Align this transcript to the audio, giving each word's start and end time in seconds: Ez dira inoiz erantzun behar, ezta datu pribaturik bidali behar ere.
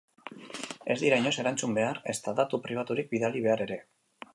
Ez 0.93 0.97
dira 1.03 1.19
inoiz 1.23 1.35
erantzun 1.45 1.77
behar, 1.81 2.01
ezta 2.15 2.37
datu 2.43 2.65
pribaturik 2.67 3.15
bidali 3.17 3.47
behar 3.49 3.69
ere. 3.69 3.81